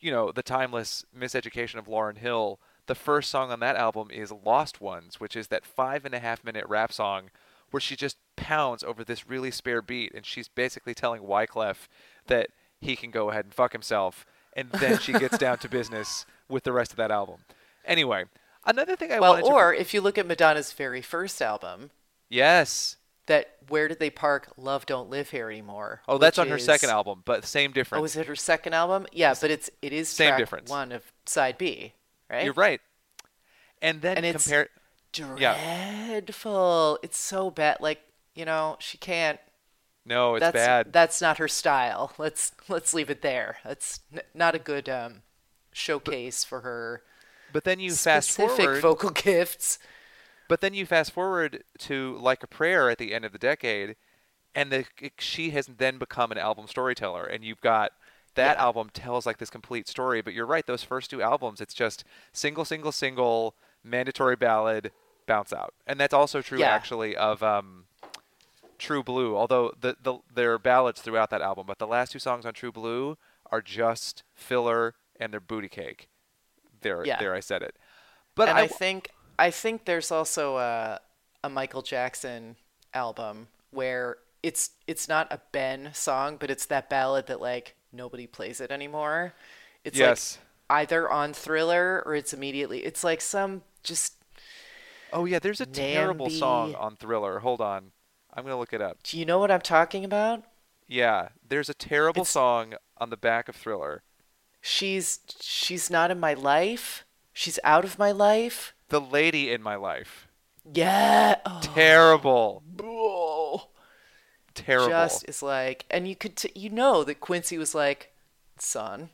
you 0.00 0.10
know, 0.10 0.30
the 0.32 0.42
timeless 0.42 1.04
miseducation 1.16 1.76
of 1.76 1.86
Lauryn 1.86 2.18
Hill. 2.18 2.60
The 2.86 2.94
first 2.94 3.30
song 3.30 3.50
on 3.50 3.60
that 3.60 3.76
album 3.76 4.10
is 4.12 4.30
Lost 4.30 4.80
Ones, 4.80 5.18
which 5.18 5.34
is 5.34 5.48
that 5.48 5.66
five 5.66 6.04
and 6.04 6.14
a 6.14 6.20
half 6.20 6.44
minute 6.44 6.64
rap 6.68 6.92
song 6.92 7.30
where 7.72 7.80
she 7.80 7.96
just 7.96 8.16
pounds 8.36 8.84
over 8.84 9.02
this 9.02 9.28
really 9.28 9.50
spare 9.50 9.82
beat 9.82 10.12
and 10.14 10.24
she's 10.24 10.46
basically 10.46 10.94
telling 10.94 11.22
Wyclef 11.22 11.88
that 12.28 12.50
he 12.80 12.94
can 12.94 13.10
go 13.10 13.30
ahead 13.30 13.44
and 13.44 13.52
fuck 13.52 13.72
himself 13.72 14.24
and 14.52 14.70
then 14.70 14.98
she 15.00 15.12
gets 15.12 15.36
down 15.36 15.58
to 15.58 15.68
business 15.68 16.24
with 16.48 16.62
the 16.62 16.72
rest 16.72 16.92
of 16.92 16.96
that 16.96 17.10
album. 17.10 17.40
Anyway, 17.84 18.24
another 18.64 18.94
thing 18.94 19.10
I 19.10 19.18
Well, 19.18 19.32
wanted 19.32 19.42
to 19.46 19.48
Well, 19.48 19.56
or 19.58 19.74
if 19.74 19.92
you 19.92 20.00
look 20.00 20.16
at 20.16 20.26
Madonna's 20.26 20.72
very 20.72 21.02
first 21.02 21.42
album, 21.42 21.90
Yes. 22.28 22.96
That 23.26 23.56
where 23.68 23.88
did 23.88 23.98
they 23.98 24.10
park 24.10 24.48
"Love 24.56 24.86
Don't 24.86 25.10
Live 25.10 25.30
Here 25.30 25.48
Anymore"? 25.50 26.02
Oh, 26.08 26.18
that's 26.18 26.38
on 26.38 26.48
her 26.48 26.56
is- 26.56 26.64
second 26.64 26.90
album, 26.90 27.22
but 27.24 27.44
same 27.44 27.72
difference. 27.72 28.00
Oh, 28.02 28.04
is 28.04 28.16
it 28.16 28.26
her 28.26 28.36
second 28.36 28.72
album? 28.74 29.06
Yeah, 29.12 29.34
but 29.40 29.50
it's 29.50 29.70
it 29.82 29.92
is 29.92 30.08
Same 30.08 30.28
track 30.28 30.38
difference. 30.38 30.70
one 30.70 30.92
of 30.92 31.02
side 31.26 31.58
B, 31.58 31.94
right? 32.30 32.44
You're 32.44 32.52
right. 32.54 32.80
And 33.82 34.00
then 34.00 34.16
And 34.16 34.26
it's 34.26 34.44
compare 34.44 34.68
dreadful. 35.12 36.98
It's 37.02 37.18
so 37.18 37.50
bad. 37.50 37.78
Like, 37.80 38.00
you 38.34 38.44
know, 38.44 38.76
she 38.78 38.98
can't 38.98 39.38
No, 40.04 40.34
it's 40.36 40.40
that's 40.42 40.54
bad. 40.54 40.92
that's 40.92 41.20
not 41.20 41.38
her 41.38 41.48
style. 41.48 42.12
Let's 42.18 42.52
let's 42.68 42.94
leave 42.94 43.10
it 43.10 43.22
there. 43.22 43.58
That's 43.64 44.00
n- 44.12 44.22
not 44.34 44.54
a 44.54 44.58
good 44.58 44.88
um 44.88 45.22
showcase 45.72 46.42
for 46.42 46.60
her 46.62 47.02
but 47.52 47.64
then 47.64 47.78
you 47.80 47.90
fast 47.92 48.30
specific 48.30 48.64
forward. 48.64 48.80
vocal 48.82 49.10
gifts. 49.10 49.78
But 50.48 50.60
then 50.60 50.74
you 50.74 50.86
fast 50.86 51.12
forward 51.12 51.64
to 51.80 52.16
Like 52.18 52.42
a 52.42 52.46
Prayer 52.46 52.88
at 52.90 52.98
the 52.98 53.14
end 53.14 53.24
of 53.24 53.32
the 53.32 53.38
decade, 53.38 53.96
and 54.54 54.70
the, 54.70 54.84
she 55.18 55.50
has 55.50 55.66
then 55.66 55.98
become 55.98 56.32
an 56.32 56.38
album 56.38 56.66
storyteller, 56.66 57.24
and 57.24 57.44
you've 57.44 57.60
got 57.60 57.92
that 58.34 58.56
Yeah. 58.56 58.62
album 58.64 58.90
tells 58.92 59.26
like 59.26 59.38
this 59.38 59.50
complete 59.50 59.88
story. 59.88 60.20
But 60.22 60.34
you're 60.34 60.46
right; 60.46 60.66
those 60.66 60.82
first 60.82 61.10
two 61.10 61.22
albums, 61.22 61.60
it's 61.60 61.74
just 61.74 62.04
single, 62.32 62.64
single, 62.64 62.92
single, 62.92 63.56
mandatory 63.82 64.36
ballad, 64.36 64.92
bounce 65.26 65.52
out, 65.52 65.74
and 65.86 65.98
that's 65.98 66.14
also 66.14 66.42
true 66.42 66.60
Yeah. 66.60 66.70
actually 66.70 67.16
of 67.16 67.42
um, 67.42 67.86
True 68.78 69.02
Blue. 69.02 69.36
Although 69.36 69.72
the, 69.80 69.96
the 70.02 70.18
there 70.32 70.52
are 70.52 70.58
ballads 70.58 71.00
throughout 71.00 71.30
that 71.30 71.40
album, 71.42 71.66
but 71.66 71.78
the 71.78 71.86
last 71.86 72.12
two 72.12 72.18
songs 72.18 72.46
on 72.46 72.54
True 72.54 72.72
Blue 72.72 73.16
are 73.50 73.62
just 73.62 74.22
filler 74.34 74.94
and 75.18 75.32
they're 75.32 75.40
booty 75.40 75.68
cake. 75.68 76.08
There, 76.82 77.04
Yeah. 77.04 77.18
there, 77.18 77.34
I 77.34 77.40
said 77.40 77.62
it. 77.62 77.76
But 78.34 78.48
and 78.50 78.58
I, 78.58 78.62
I, 78.62 78.66
think 78.68 79.10
I 79.38 79.50
think 79.50 79.84
there's 79.84 80.10
also 80.10 80.56
a 80.58 81.00
a 81.44 81.48
Michael 81.48 81.82
Jackson 81.82 82.56
album 82.94 83.48
where 83.70 84.16
it's 84.42 84.70
it's 84.86 85.08
not 85.08 85.26
a 85.32 85.40
Ben 85.52 85.90
song, 85.92 86.36
but 86.38 86.50
it's 86.50 86.66
that 86.66 86.88
ballad 86.88 87.26
that 87.26 87.40
like 87.40 87.74
nobody 87.92 88.26
plays 88.26 88.60
it 88.60 88.70
anymore. 88.70 89.34
It's 89.84 89.98
Yes. 89.98 90.38
like 90.68 90.80
either 90.80 91.08
on 91.10 91.32
Thriller 91.32 92.02
or 92.04 92.14
it's 92.14 92.32
immediately. 92.32 92.84
It's 92.84 93.04
like 93.04 93.20
some 93.20 93.62
just. 93.82 94.14
Oh 95.12 95.24
yeah, 95.24 95.38
there's 95.38 95.60
a 95.60 95.66
terrible 95.66 96.30
song 96.30 96.74
on 96.74 96.96
Thriller. 96.96 97.38
Hold 97.40 97.60
on, 97.60 97.92
I'm 98.34 98.44
gonna 98.44 98.58
look 98.58 98.72
it 98.72 98.82
up. 98.82 99.02
Do 99.02 99.18
you 99.18 99.24
know 99.24 99.38
what 99.38 99.50
I'm 99.50 99.60
talking 99.60 100.04
about? 100.04 100.42
Yeah, 100.88 101.28
there's 101.48 101.68
a 101.68 101.74
terrible 101.74 102.22
It's- 102.22 102.30
song 102.32 102.74
on 102.98 103.10
the 103.10 103.16
back 103.16 103.48
of 103.48 103.56
Thriller. 103.56 104.02
She's 104.60 105.20
she's 105.40 105.90
not 105.90 106.10
in 106.10 106.18
my 106.18 106.34
life. 106.34 107.04
She's 107.32 107.58
out 107.62 107.84
of 107.84 107.98
my 107.98 108.10
life. 108.10 108.72
The 108.88 109.00
lady 109.00 109.52
in 109.52 109.62
my 109.62 109.76
life. 109.76 110.28
Yeah. 110.72 111.36
Oh, 111.44 111.60
Terrible. 111.62 112.62
oh. 112.82 113.68
Terrible. 114.54 114.88
Just 114.88 115.28
is 115.28 115.42
like, 115.42 115.84
and 115.90 116.08
you 116.08 116.16
could 116.16 116.36
t- 116.36 116.52
you 116.54 116.70
know 116.70 117.04
that 117.04 117.20
Quincy 117.20 117.58
was 117.58 117.74
like, 117.74 118.12
son, 118.58 119.10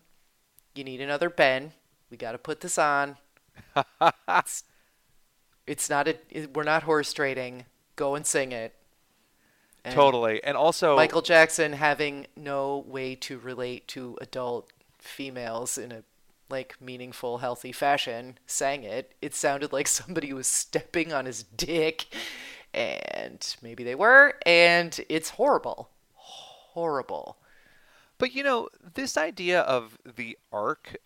you 0.75 0.85
need 0.85 1.01
another 1.01 1.29
Ben. 1.29 1.73
We 2.11 2.17
got 2.17 2.33
to 2.33 2.39
put 2.39 2.61
this 2.61 2.79
on. 2.79 3.17
it's, 4.29 4.65
it's 5.67 5.91
not 5.91 6.07
a. 6.09 6.17
It, 6.31 6.55
we're 6.55 6.63
not 6.63 6.85
horse 6.85 7.13
trading. 7.13 7.65
Go 7.97 8.15
and 8.15 8.27
sing 8.27 8.53
it. 8.53 8.75
And 9.85 9.95
totally. 9.95 10.43
And 10.45 10.57
also, 10.57 10.95
Michael 10.95 11.23
Jackson 11.23 11.73
having 11.73 12.27
no 12.37 12.85
way 12.87 13.17
to 13.17 13.39
relate 13.39 13.89
to 13.89 14.17
adult 14.21 14.71
females 14.99 15.77
in 15.77 15.91
a 15.91 16.05
like 16.53 16.77
meaningful, 16.81 17.39
healthy 17.39 17.73
fashion 17.73 18.39
sang 18.47 18.85
it. 18.85 19.15
It 19.21 19.35
sounded 19.35 19.73
like 19.73 19.89
somebody 19.89 20.33
was 20.33 20.47
stepping 20.47 21.13
on 21.13 21.27
his 21.27 21.43
dick, 21.43 22.07
and 22.73 23.45
maybe 23.61 23.83
they 23.83 23.97
were, 23.97 24.35
and 24.47 25.01
it's 25.09 25.31
horrible, 25.31 25.91
horrible. 26.15 27.39
but 28.19 28.33
you 28.33 28.45
know, 28.45 28.69
this 28.95 29.17
idea 29.17 29.63
of 29.63 29.99
the 30.05 30.39
arc 30.53 30.97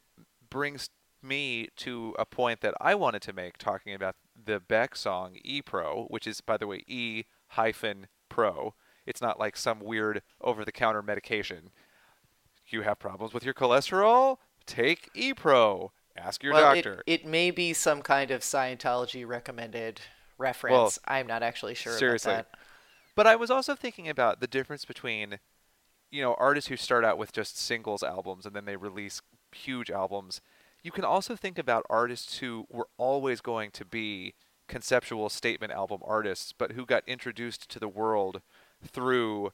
brings 0.51 0.91
me 1.23 1.69
to 1.77 2.15
a 2.19 2.25
point 2.25 2.61
that 2.61 2.75
I 2.81 2.95
wanted 2.95 3.23
to 3.23 3.33
make 3.33 3.57
talking 3.59 3.95
about 3.95 4.17
the 4.45 4.61
Beck 4.61 4.95
song 4.95 5.37
E 5.45 5.63
Pro, 5.63 6.05
which 6.09 6.27
is, 6.27 6.41
by 6.41 6.57
the 6.57 6.67
way, 6.67 6.83
E 6.87 7.25
hyphen 7.49 8.09
Pro. 8.29 8.75
It's 9.07 9.23
not 9.23 9.39
like 9.39 9.57
some 9.57 9.81
weird 9.81 10.23
over 10.41 10.65
the 10.65 10.73
counter 10.73 11.03
medication. 11.03 11.71
You 12.69 12.83
have 12.83 12.99
problems 12.99 13.33
with 13.33 13.45
your 13.45 13.55
cholesterol? 13.55 14.39
Take 14.67 15.11
E 15.15 15.33
Pro. 15.33 15.93
Ask 16.17 16.43
your 16.43 16.55
well, 16.55 16.75
doctor. 16.75 17.03
It, 17.07 17.23
it 17.23 17.27
may 17.27 17.51
be 17.51 17.73
some 17.73 18.03
kind 18.03 18.31
of 18.31 18.41
Scientology 18.41 19.27
recommended 19.27 20.01
reference. 20.39 20.99
I'm 21.07 21.27
not 21.27 21.43
actually 21.43 21.75
sure 21.75 21.97
seriously. 21.97 22.33
about 22.33 22.53
that. 22.53 22.59
But 23.15 23.27
I 23.27 23.37
was 23.37 23.51
also 23.51 23.75
thinking 23.75 24.09
about 24.09 24.41
the 24.41 24.47
difference 24.47 24.85
between, 24.85 25.39
you 26.11 26.23
know, 26.23 26.35
artists 26.39 26.69
who 26.69 26.77
start 26.77 27.05
out 27.05 27.19
with 27.19 27.33
just 27.33 27.59
singles 27.59 28.03
albums 28.03 28.47
and 28.47 28.55
then 28.55 28.65
they 28.65 28.77
release 28.77 29.23
huge 29.53 29.91
albums. 29.91 30.41
You 30.83 30.93
can 30.93 31.05
also 31.05 31.35
think 31.35 31.59
about 31.59 31.85
artists 31.89 32.39
who 32.39 32.67
were 32.71 32.89
always 32.99 33.41
going 33.41 33.71
to 33.73 33.85
be 33.85 34.35
conceptual 34.69 35.29
statement 35.29 35.73
album 35.73 36.01
artists, 36.05 36.53
but 36.53 36.73
who 36.73 36.85
got 36.85 37.03
introduced 37.07 37.69
to 37.71 37.79
the 37.79 37.89
world 37.89 38.43
through 38.87 39.53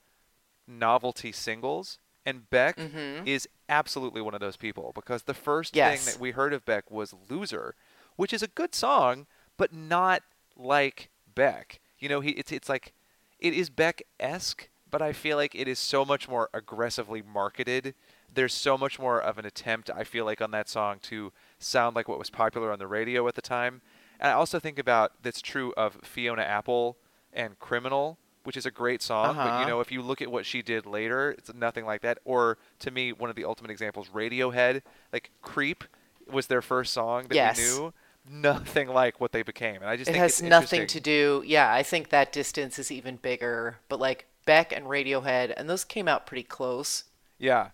novelty 0.67 1.33
singles. 1.33 1.99
And 2.25 2.49
Beck 2.51 2.77
mm-hmm. 2.77 3.27
is 3.27 3.49
absolutely 3.69 4.23
one 4.23 4.35
of 4.35 4.41
those 4.41 4.57
people 4.57 4.93
because 4.95 5.25
the 5.25 5.35
first 5.35 5.75
Yes. 5.75 6.05
thing 6.05 6.13
that 6.13 6.21
we 6.21 6.31
heard 6.31 6.53
of 6.53 6.65
Beck 6.65 6.91
was 6.91 7.15
Loser, 7.29 7.75
which 8.17 8.33
is 8.33 8.43
a 8.43 8.49
good 8.49 8.75
song, 8.75 9.27
but 9.57 9.73
not 9.73 10.23
like 10.57 11.11
Beck. 11.35 11.81
You 11.99 12.09
know, 12.09 12.21
he 12.21 12.31
it's 12.31 12.53
it's 12.53 12.69
like 12.69 12.93
it 13.39 13.55
is 13.55 13.71
Beck 13.71 14.03
esque, 14.21 14.69
but 14.91 15.03
I 15.03 15.13
feel 15.13 15.37
like 15.37 15.55
it 15.55 15.67
is 15.67 15.79
so 15.79 16.05
much 16.05 16.29
more 16.29 16.49
aggressively 16.55 17.23
marketed. 17.23 17.95
There's 18.33 18.55
so 18.55 18.79
much 18.79 18.99
more 18.99 19.21
of 19.21 19.37
an 19.39 19.45
attempt, 19.45 19.91
I 19.91 20.05
feel 20.05 20.25
like, 20.25 20.41
on 20.41 20.53
that 20.53 20.69
song 20.69 20.99
to 21.03 21.33
sound 21.59 21.97
like 21.97 22.09
what 22.09 22.19
was 22.19 22.31
popular 22.31 22.73
on 22.73 22.79
the 22.79 22.87
radio 22.87 23.27
at 23.29 23.35
the 23.35 23.43
time. 23.43 23.83
And 24.19 24.31
I 24.31 24.35
also 24.35 24.59
think 24.59 24.79
about 24.79 25.13
that's 25.23 25.43
true 25.43 25.75
of 25.77 25.99
Fiona 26.03 26.43
Apple 26.43 26.97
and 27.33 27.59
Criminal, 27.59 28.19
which 28.45 28.57
is 28.57 28.67
a 28.67 28.71
great 28.71 29.03
song. 29.03 29.37
But 29.37 29.45
you 29.45 29.51
Uh-huh. 29.51 29.69
know, 29.69 29.81
if 29.81 29.91
you 29.93 30.03
look 30.03 30.21
at 30.23 30.31
what 30.31 30.47
she 30.47 30.63
did 30.63 30.87
later, 30.87 31.33
it's 31.33 31.53
nothing 31.55 31.85
like 31.85 32.03
that. 32.03 32.19
Or 32.25 32.59
to 32.81 32.91
me, 32.91 33.13
one 33.13 33.31
of 33.31 33.37
the 33.37 33.45
ultimate 33.45 33.71
examples, 33.71 34.09
Radiohead, 34.09 34.83
like 35.13 35.31
Creep 35.43 35.85
was 36.31 36.47
their 36.47 36.63
first 36.63 36.93
song 36.93 37.25
that 37.29 37.35
Yes. 37.35 37.59
we 37.59 37.65
knew. 37.65 37.93
Nothing 38.25 38.89
like 38.89 39.21
what 39.21 39.33
they 39.33 39.43
became. 39.43 39.77
And 39.77 39.87
I 39.87 39.97
just 39.97 40.09
It 40.09 40.15
has 40.17 40.41
nothing 40.41 40.87
to 40.87 41.01
do. 41.01 41.43
Yeah, 41.45 41.73
I 41.75 41.83
think 41.83 42.11
that 42.11 42.33
distance 42.33 42.79
is 42.79 42.93
even 42.93 43.17
bigger. 43.17 43.79
But 43.89 43.99
like 43.99 44.27
Beck 44.45 44.73
and 44.73 44.87
Radiohead, 44.87 45.53
and 45.57 45.69
those 45.69 45.83
came 45.85 46.07
out 46.07 46.25
pretty 46.27 46.45
close 46.45 47.05
Yeah. 47.39 47.71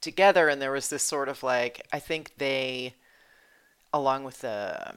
together, 0.00 0.48
and 0.48 0.60
there 0.60 0.72
was 0.72 0.88
this 0.90 1.04
sort 1.04 1.28
of 1.28 1.44
like 1.44 1.86
I 1.92 2.00
think 2.00 2.32
they, 2.38 2.94
along 3.92 4.24
with 4.24 4.40
the 4.40 4.94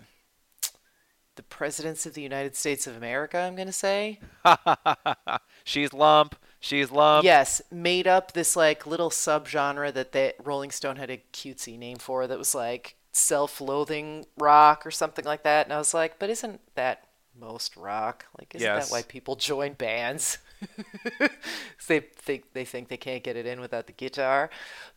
the 1.36 1.44
presidents 1.44 2.06
of 2.06 2.13
the 2.13 2.22
United 2.22 2.56
States 2.56 2.88
of 2.88 2.96
America, 2.96 3.38
I'm 3.38 3.56
gonna 3.56 3.72
say, 3.72 4.20
She's 5.63 5.94
lump. 5.94 6.36
She's 6.60 6.89
lump. 6.92 7.24
yes, 7.25 7.62
made 7.72 8.08
up 8.08 8.32
this 8.34 8.56
like 8.56 8.88
little 8.88 9.10
subgenre 9.10 9.94
that 9.94 10.12
they 10.13 10.34
Rolling 10.44 10.72
Stone 10.72 10.96
had 10.96 11.10
a 11.10 11.22
cutesy 11.34 11.77
name 11.77 11.98
for 11.98 12.25
that 12.27 12.38
was 12.38 12.56
like 12.56 12.96
self-loathing 13.12 14.25
rock 14.38 14.86
or 14.86 14.92
something 14.92 15.25
like 15.25 15.44
that. 15.44 15.65
And 15.65 15.74
I 15.74 15.77
was 15.77 15.94
like, 15.94 16.20
but 16.20 16.30
isn't 16.30 16.60
that 16.75 17.08
most 17.39 17.77
rock? 17.77 18.25
Like, 18.39 18.56
isn't 18.56 18.65
Yes. 18.65 18.89
that 18.89 18.94
why 18.94 19.01
people 19.04 19.36
join 19.36 19.74
bands? 19.74 20.38
they 21.88 22.00
think 22.00 22.54
they 22.54 22.65
think 22.65 22.88
they 22.88 22.98
can't 22.98 23.24
get 23.24 23.36
it 23.36 23.46
in 23.46 23.60
without 23.60 23.88
the 23.88 23.94
guitar. 23.94 24.50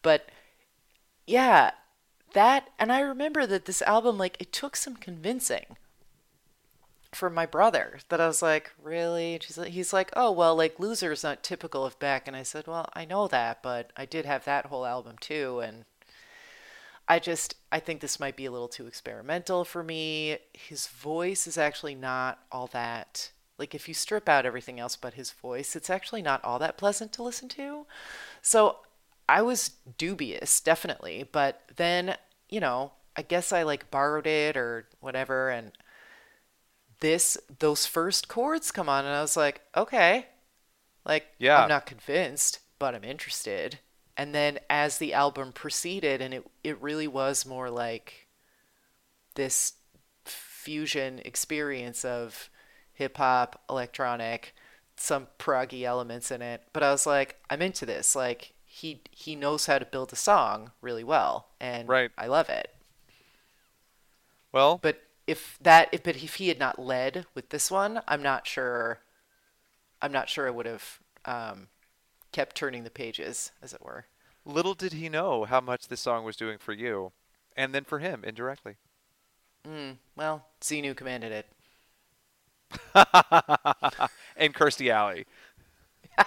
But 0.02 0.28
yeah, 1.26 1.72
that 2.32 2.68
and 2.78 2.90
I 2.92 3.00
remember 3.00 3.46
that 3.46 3.64
this 3.66 3.82
album 3.82 4.16
like 4.18 4.36
it 4.40 4.52
took 4.52 4.76
some 4.76 4.96
convincing 4.96 5.76
from 7.12 7.34
my 7.34 7.46
brother 7.46 7.98
that 8.08 8.20
I 8.20 8.26
was 8.26 8.42
like, 8.42 8.72
really? 8.82 9.40
Like, 9.56 9.68
he's 9.68 9.92
like, 9.92 10.10
oh 10.14 10.30
well, 10.30 10.54
like 10.56 10.78
Loser 10.78 11.12
is 11.12 11.24
not 11.24 11.42
typical 11.42 11.84
of 11.84 11.98
Beck, 11.98 12.26
and 12.28 12.36
I 12.36 12.42
said, 12.42 12.66
well, 12.66 12.88
I 12.94 13.04
know 13.04 13.28
that, 13.28 13.62
but 13.62 13.92
I 13.96 14.04
did 14.04 14.24
have 14.26 14.44
that 14.44 14.66
whole 14.66 14.86
album 14.86 15.16
too, 15.20 15.60
and 15.60 15.84
I 17.08 17.18
just 17.18 17.54
I 17.72 17.80
think 17.80 18.00
this 18.00 18.20
might 18.20 18.36
be 18.36 18.46
a 18.46 18.50
little 18.50 18.68
too 18.68 18.86
experimental 18.86 19.64
for 19.64 19.82
me. 19.82 20.38
His 20.52 20.86
voice 20.86 21.46
is 21.46 21.58
actually 21.58 21.94
not 21.94 22.38
all 22.52 22.66
that 22.68 23.30
like 23.58 23.74
if 23.74 23.88
you 23.88 23.94
strip 23.94 24.28
out 24.28 24.46
everything 24.46 24.78
else 24.80 24.96
but 24.96 25.14
his 25.14 25.32
voice, 25.32 25.76
it's 25.76 25.90
actually 25.90 26.22
not 26.22 26.42
all 26.44 26.58
that 26.60 26.78
pleasant 26.78 27.12
to 27.14 27.22
listen 27.22 27.48
to. 27.50 27.86
So 28.40 28.76
I 29.28 29.42
was 29.42 29.72
dubious, 29.98 30.60
definitely, 30.60 31.28
but 31.30 31.62
then, 31.76 32.16
you 32.48 32.60
know, 32.60 32.92
I 33.16 33.22
guess 33.22 33.52
I 33.52 33.64
like 33.64 33.90
borrowed 33.90 34.26
it 34.26 34.56
or 34.56 34.86
whatever 35.00 35.50
and 35.50 35.72
this 37.00 37.36
those 37.58 37.86
first 37.86 38.28
chords 38.28 38.70
come 38.70 38.88
on 38.88 39.04
and 39.04 39.14
I 39.14 39.20
was 39.22 39.36
like, 39.36 39.60
okay. 39.76 40.26
Like 41.04 41.26
Yeah. 41.38 41.62
I'm 41.62 41.68
not 41.68 41.86
convinced, 41.86 42.60
but 42.78 42.94
I'm 42.94 43.04
interested. 43.04 43.78
And 44.16 44.34
then 44.34 44.58
as 44.68 44.98
the 44.98 45.14
album 45.14 45.52
proceeded 45.52 46.20
and 46.20 46.34
it 46.34 46.44
it 46.64 46.80
really 46.82 47.08
was 47.08 47.46
more 47.46 47.70
like 47.70 48.28
this 49.34 49.74
fusion 50.24 51.20
experience 51.24 52.04
of 52.04 52.50
hip 52.92 53.16
hop, 53.16 53.62
electronic, 53.70 54.54
some 54.96 55.28
proggy 55.38 55.84
elements 55.84 56.30
in 56.30 56.42
it. 56.42 56.62
But 56.72 56.82
I 56.82 56.90
was 56.90 57.06
like, 57.06 57.36
I'm 57.48 57.62
into 57.62 57.86
this. 57.86 58.16
Like 58.16 58.54
he 58.64 59.02
he 59.10 59.36
knows 59.36 59.66
how 59.66 59.78
to 59.78 59.86
build 59.86 60.12
a 60.12 60.16
song 60.16 60.72
really 60.82 61.04
well 61.04 61.48
and 61.60 61.88
Right. 61.88 62.10
I 62.18 62.26
love 62.26 62.48
it. 62.48 62.74
Well, 64.52 64.78
But 64.82 65.02
if 65.28 65.58
that 65.62 65.88
if 65.92 66.02
but 66.02 66.16
if 66.16 66.36
he 66.36 66.48
had 66.48 66.58
not 66.58 66.78
led 66.78 67.26
with 67.34 67.50
this 67.50 67.70
one, 67.70 68.00
I'm 68.08 68.22
not 68.22 68.46
sure. 68.46 69.00
I'm 70.00 70.12
not 70.12 70.28
sure 70.28 70.46
I 70.46 70.50
would 70.50 70.66
have 70.66 71.00
um, 71.24 71.68
kept 72.32 72.56
turning 72.56 72.84
the 72.84 72.90
pages, 72.90 73.52
as 73.62 73.72
it 73.72 73.82
were. 73.82 74.06
Little 74.44 74.74
did 74.74 74.94
he 74.94 75.08
know 75.08 75.44
how 75.44 75.60
much 75.60 75.88
this 75.88 76.00
song 76.00 76.24
was 76.24 76.36
doing 76.36 76.58
for 76.58 76.72
you, 76.72 77.12
and 77.56 77.74
then 77.74 77.84
for 77.84 77.98
him 77.98 78.24
indirectly. 78.24 78.76
Well, 80.16 80.46
Xenu 80.60 80.96
commanded 80.96 81.32
it. 81.32 81.46
and 84.36 84.54
Kirstie 84.54 84.90
Alley. 84.90 85.26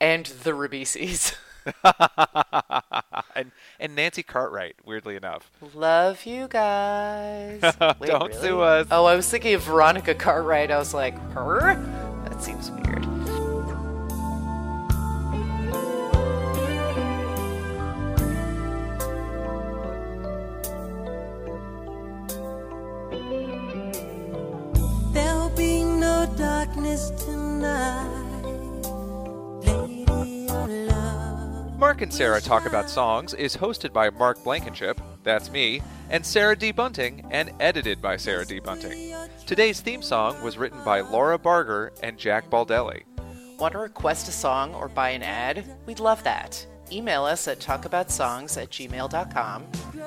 And 0.00 0.24
the 0.24 0.52
Ribisis. 0.52 1.36
and 3.34 3.52
and 3.78 3.94
Nancy 3.94 4.22
Cartwright, 4.22 4.76
weirdly 4.84 5.16
enough. 5.16 5.50
Love 5.74 6.24
you 6.26 6.48
guys. 6.48 7.60
Wait, 7.98 8.06
Don't 8.08 8.28
really? 8.28 8.32
sue 8.34 8.60
us. 8.60 8.86
Oh, 8.90 9.04
I 9.04 9.14
was 9.16 9.28
thinking 9.28 9.54
of 9.54 9.62
Veronica 9.62 10.14
Cartwright. 10.14 10.70
I 10.70 10.78
was 10.78 10.94
like, 10.94 11.18
her? 11.32 11.74
That 12.28 12.42
seems 12.42 12.70
weird. 12.70 13.06
There'll 25.12 25.50
be 25.50 25.82
no 25.82 26.26
darkness 26.36 27.10
tonight. 27.10 27.39
Mark 31.90 32.02
and 32.02 32.14
Sarah 32.14 32.40
Talk 32.40 32.66
About 32.66 32.88
Songs 32.88 33.34
is 33.34 33.56
hosted 33.56 33.92
by 33.92 34.10
Mark 34.10 34.44
Blankenship, 34.44 35.00
that's 35.24 35.50
me, 35.50 35.82
and 36.08 36.24
Sarah 36.24 36.54
D. 36.54 36.70
Bunting, 36.70 37.26
and 37.32 37.50
edited 37.58 38.00
by 38.00 38.16
Sarah 38.16 38.46
D. 38.46 38.60
Bunting. 38.60 39.12
Today's 39.44 39.80
theme 39.80 40.00
song 40.00 40.40
was 40.40 40.56
written 40.56 40.78
by 40.84 41.00
Laura 41.00 41.36
Barger 41.36 41.92
and 42.00 42.16
Jack 42.16 42.48
Baldelli. 42.48 43.02
Want 43.58 43.72
to 43.72 43.78
request 43.78 44.28
a 44.28 44.30
song 44.30 44.72
or 44.72 44.86
buy 44.86 45.10
an 45.10 45.24
ad? 45.24 45.64
We'd 45.84 45.98
love 45.98 46.22
that. 46.22 46.64
Email 46.92 47.24
us 47.24 47.48
at 47.48 47.58
talkaboutsongs 47.58 48.56
at 48.56 48.70
gmail.com. 48.70 49.66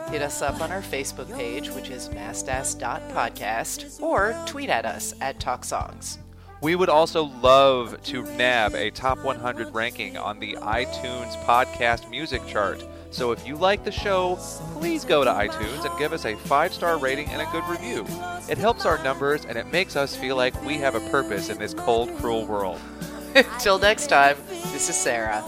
Hit 0.10 0.22
us 0.22 0.42
up 0.42 0.62
on 0.62 0.72
our 0.72 0.82
Facebook 0.82 1.36
page, 1.36 1.70
which 1.72 1.90
is 1.90 2.08
mastass.podcast, 2.08 4.02
or 4.02 4.34
tweet 4.46 4.70
at 4.70 4.86
us 4.86 5.16
at 5.20 5.38
talksongs. 5.42 6.23
We 6.64 6.76
would 6.78 6.88
also 6.88 7.26
love 7.42 8.02
to 8.04 8.24
nab 8.24 8.74
a 8.74 8.90
top 8.90 9.18
100 9.18 9.76
ranking 9.76 10.16
on 10.16 10.40
the 10.40 10.54
iTunes 10.62 11.36
podcast 11.44 12.10
music 12.10 12.42
chart. 12.48 12.82
So 13.12 13.34
if 13.34 13.46
you 13.46 13.58
like 13.58 13.84
the 13.84 13.92
show, 13.92 14.38
please 14.72 15.04
go 15.04 15.26
to 15.26 15.30
iTunes 15.30 15.84
and 15.84 16.00
give 16.00 16.14
us 16.14 16.24
a 16.24 16.38
five 16.38 16.74
star 16.74 16.98
rating 16.98 17.28
and 17.28 17.42
a 17.42 17.46
good 17.52 17.66
review. 17.66 18.06
It 18.50 18.58
helps 18.58 18.86
our 18.86 18.98
numbers 19.04 19.44
and 19.44 19.58
it 19.58 19.74
makes 19.74 19.98
us 19.98 20.16
feel 20.16 20.38
like 20.38 20.60
we 20.64 20.76
have 20.78 20.96
a 20.96 21.02
purpose 21.10 21.50
in 21.50 21.58
this 21.58 21.74
cold, 21.74 22.16
cruel 22.16 22.46
world. 22.46 22.80
Till 23.60 23.78
next 23.78 24.08
time, 24.08 24.38
this 24.72 24.88
is 24.88 24.96
Sarah. 24.96 25.44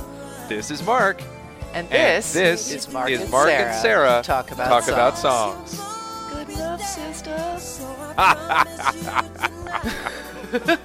This 0.50 0.70
is 0.70 0.84
Mark. 0.84 1.22
And 1.74 1.90
And 1.94 2.18
this, 2.24 2.34
this 2.34 2.74
is 2.74 2.92
Mark, 2.92 3.10
is 3.10 3.22
and, 3.22 3.32
Mark 3.32 3.48
Sarah 3.48 3.72
and 3.72 3.82
Sarah 3.82 4.22
talk 4.22 4.52
about 4.52 4.68
talk 4.68 4.84
songs. 4.84 4.94
about 4.94 5.18
songs. 5.18 5.80
Good 6.30 6.50
enough, 6.50 6.82
sister. 6.82 7.32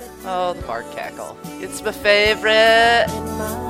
oh, 0.24 0.54
the 0.54 0.66
Mark 0.66 0.90
cackle. 0.92 1.36
It's 1.60 1.82
my 1.82 1.92
favorite. 1.92 3.69